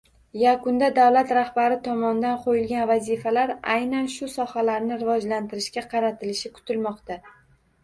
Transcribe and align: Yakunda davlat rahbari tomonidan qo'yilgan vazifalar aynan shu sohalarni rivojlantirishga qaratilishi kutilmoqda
Yakunda 0.43 0.87
davlat 0.93 1.33
rahbari 1.37 1.77
tomonidan 1.87 2.39
qo'yilgan 2.45 2.87
vazifalar 2.93 3.53
aynan 3.75 4.09
shu 4.15 4.31
sohalarni 4.39 5.01
rivojlantirishga 5.05 5.87
qaratilishi 5.95 6.55
kutilmoqda 6.59 7.23